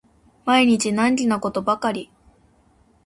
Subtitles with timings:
[0.45, 2.09] 毎日難儀なことばかり